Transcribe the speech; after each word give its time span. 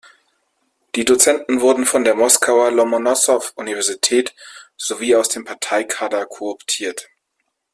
Die 0.95 1.05
Dozenten 1.05 1.61
wurden 1.61 1.85
von 1.85 2.03
der 2.03 2.15
Moskauer 2.15 2.71
Lomonossow-Universität 2.71 4.33
sowie 4.75 5.15
aus 5.15 5.29
dem 5.29 5.45
Parteikader 5.45 6.25
kooptiert. 6.25 7.07